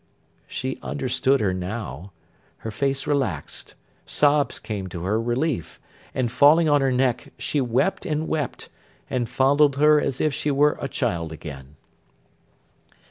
She 0.47 0.79
understood 0.81 1.41
her 1.41 1.53
now. 1.53 2.11
Her 2.57 2.71
face 2.71 3.05
relaxed: 3.05 3.75
sobs 4.07 4.57
came 4.57 4.87
to 4.89 5.03
her 5.03 5.21
relief; 5.21 5.79
and 6.15 6.31
falling 6.31 6.67
on 6.67 6.81
her 6.81 6.91
neck, 6.91 7.31
she 7.37 7.61
wept 7.61 8.07
and 8.07 8.27
wept, 8.27 8.69
and 9.11 9.29
fondled 9.29 9.75
her 9.75 10.01
as 10.01 10.19
if 10.19 10.33
she 10.33 10.49
were 10.49 10.75
a 10.81 10.87
child 10.87 11.31
again. 11.31 11.75